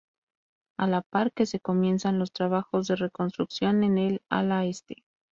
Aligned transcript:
A 0.79 0.87
la 0.87 1.03
par 1.03 1.31
que 1.31 1.45
se 1.45 1.59
comienzan 1.59 2.17
los 2.17 2.31
trabajos 2.31 2.87
de 2.87 2.95
reconstrucción 2.95 3.83
en 3.83 3.99
el 3.99 4.23
ala 4.29 4.65
este. 4.65 5.03